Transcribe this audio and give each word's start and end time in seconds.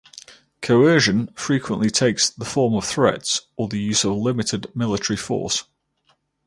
Coercion 0.63 1.27
frequently 1.35 1.91
takes 1.91 2.31
the 2.31 2.43
form 2.43 2.73
of 2.73 2.83
threats 2.85 3.41
or 3.55 3.67
the 3.67 3.77
use 3.77 4.03
of 4.03 4.15
limited 4.17 4.75
military 4.75 5.15
force. 5.15 5.65